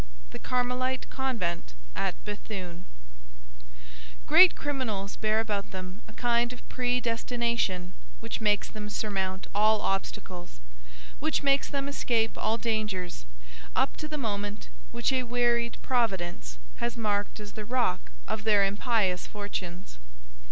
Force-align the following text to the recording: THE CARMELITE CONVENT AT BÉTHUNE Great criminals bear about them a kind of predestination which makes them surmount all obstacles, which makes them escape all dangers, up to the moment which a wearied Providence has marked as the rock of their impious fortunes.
THE 0.31 0.39
CARMELITE 0.39 1.11
CONVENT 1.11 1.75
AT 1.95 2.15
BÉTHUNE 2.25 2.85
Great 4.25 4.55
criminals 4.55 5.15
bear 5.15 5.39
about 5.39 5.69
them 5.69 6.01
a 6.07 6.13
kind 6.13 6.51
of 6.51 6.67
predestination 6.69 7.93
which 8.19 8.41
makes 8.41 8.67
them 8.67 8.89
surmount 8.89 9.45
all 9.53 9.79
obstacles, 9.79 10.59
which 11.19 11.43
makes 11.43 11.69
them 11.69 11.87
escape 11.87 12.35
all 12.35 12.57
dangers, 12.57 13.27
up 13.75 13.95
to 13.97 14.07
the 14.07 14.17
moment 14.17 14.69
which 14.91 15.13
a 15.13 15.21
wearied 15.21 15.77
Providence 15.83 16.57
has 16.77 16.97
marked 16.97 17.39
as 17.39 17.51
the 17.51 17.63
rock 17.63 18.11
of 18.27 18.43
their 18.43 18.65
impious 18.65 19.27
fortunes. 19.27 19.99